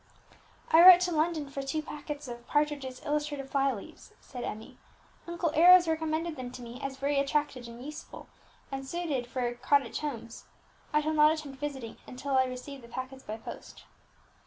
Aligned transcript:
"I 0.71 0.81
wrote 0.81 1.01
to 1.01 1.11
London 1.11 1.47
for 1.47 1.61
two 1.61 1.83
packets 1.83 2.27
of 2.27 2.47
Partridge's 2.47 3.03
illustrated 3.05 3.51
fly 3.51 3.71
leaves," 3.71 4.13
said 4.19 4.43
Emmie. 4.43 4.79
"Uncle 5.27 5.51
Arrows 5.53 5.87
recommended 5.87 6.35
them 6.37 6.49
to 6.53 6.63
me 6.63 6.81
as 6.81 6.97
very 6.97 7.19
attractive 7.19 7.67
and 7.67 7.85
useful, 7.85 8.27
and 8.71 8.83
suited 8.87 9.27
for 9.27 9.53
cottage 9.53 9.99
homes. 9.99 10.45
I 10.91 11.01
shall 11.01 11.13
not 11.13 11.31
attempt 11.39 11.59
visiting 11.59 11.97
until 12.07 12.35
I 12.35 12.45
receive 12.45 12.81
the 12.81 12.87
packets 12.87 13.21
by 13.21 13.37
post." 13.37 13.83